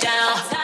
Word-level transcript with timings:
down. 0.00 0.59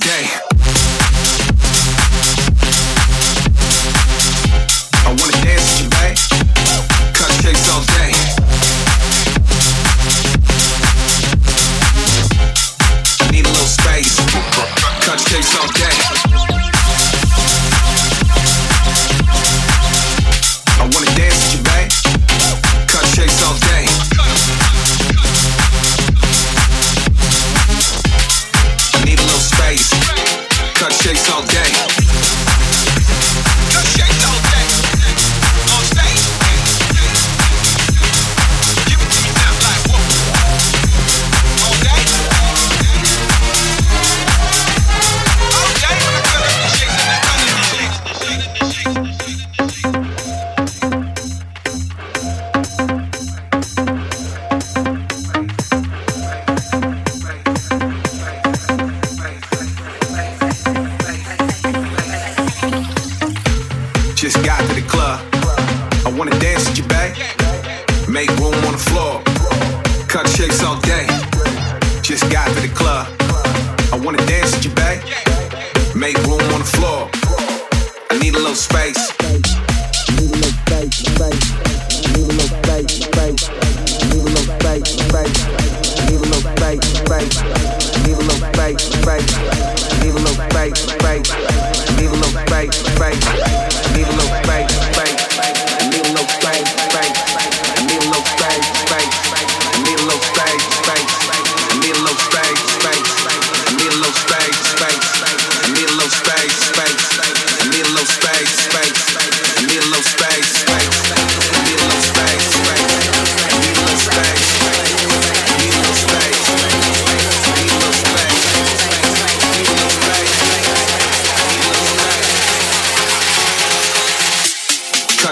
day. 0.00 0.24
I 5.04 5.16
wanna 5.18 5.32
dance 5.42 5.66
with 5.70 5.80
you, 5.80 5.88
babe. 5.90 6.16
Cupcakes 7.14 7.68
all 7.72 7.82
day. 7.96 8.19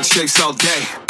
Shakes 0.08 0.40
all 0.40 0.55
day. 0.55 1.07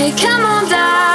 Hey, 0.00 0.12
come 0.12 0.46
on 0.46 0.66
down. 0.70 1.09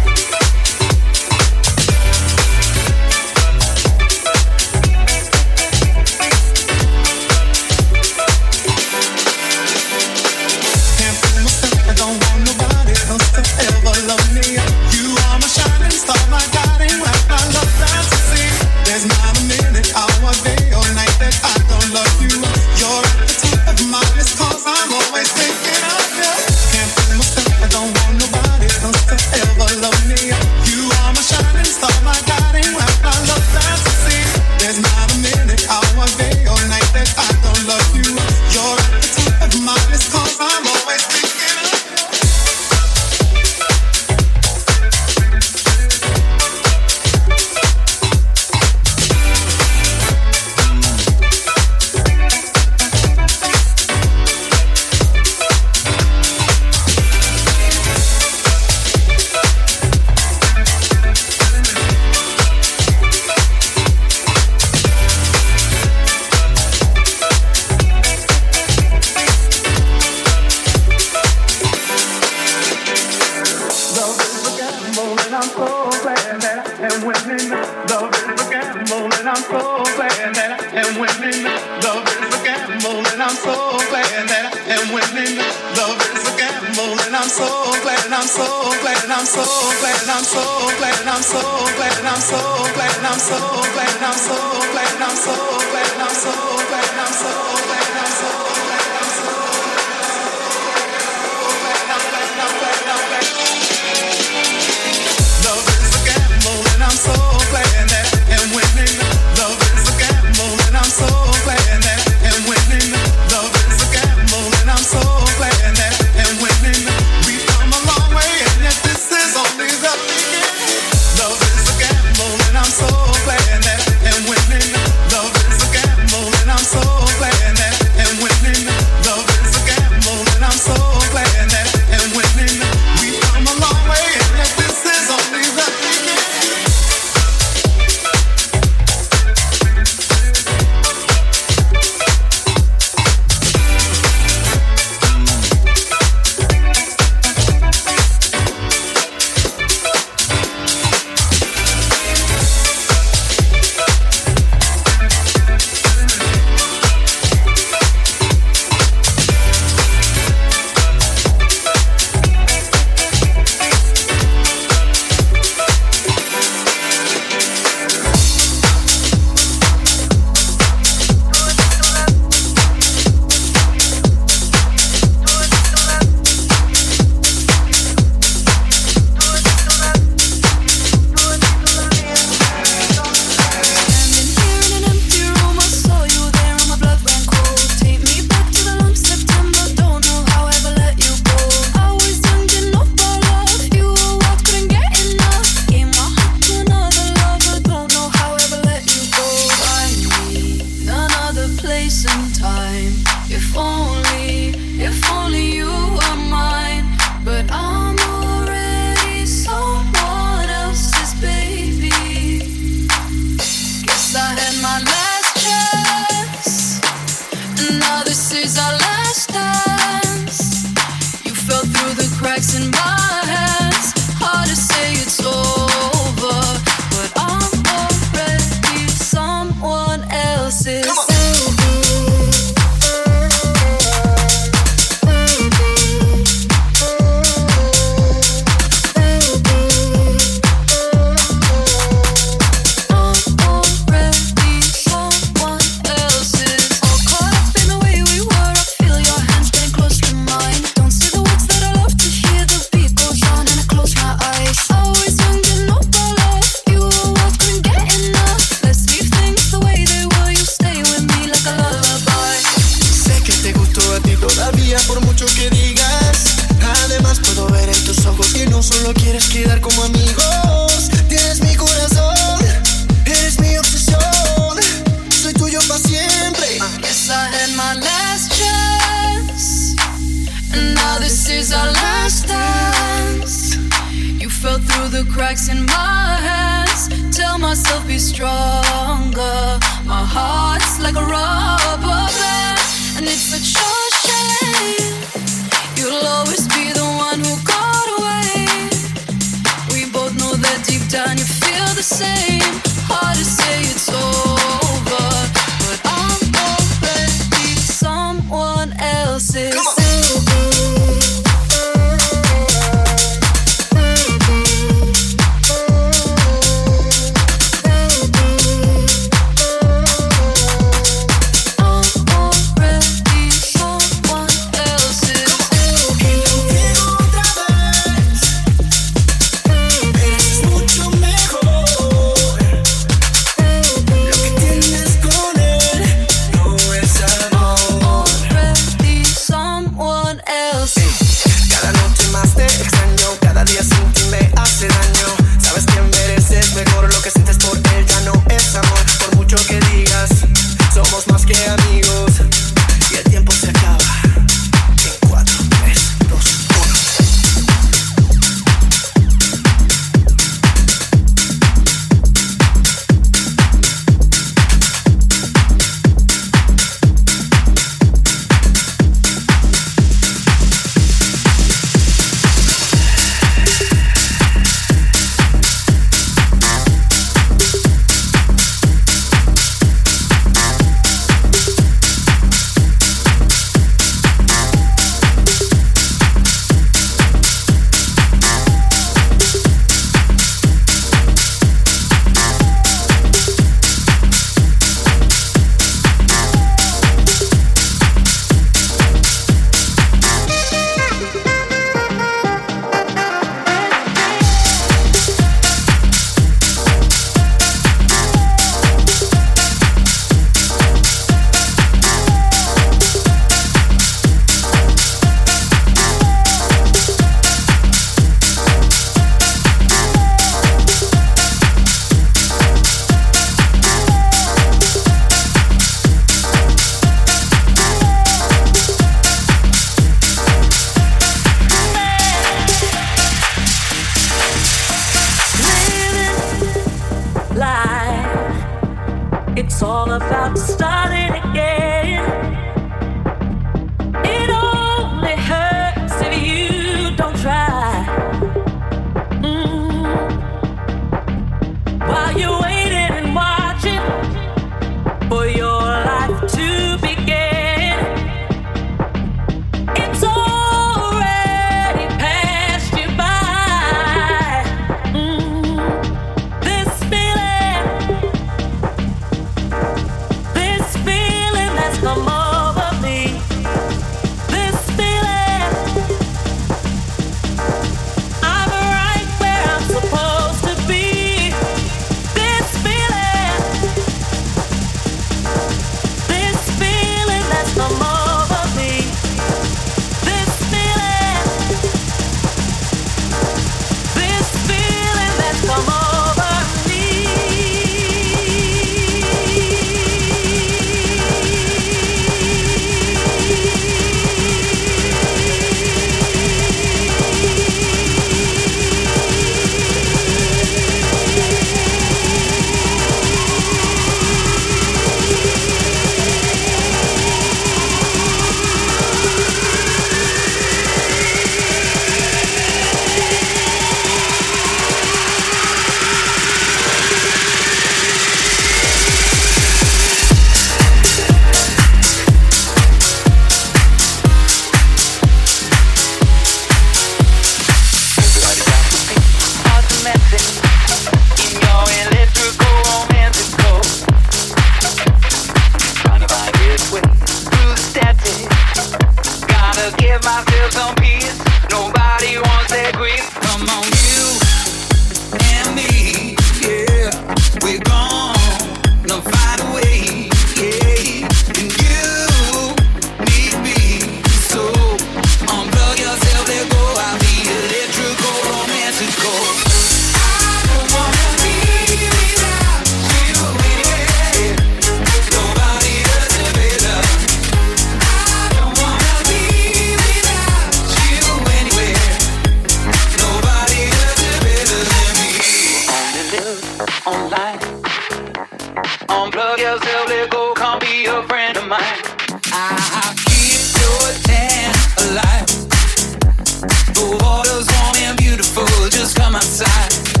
Outside. 599.21 600.00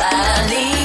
Valley. 0.00 0.79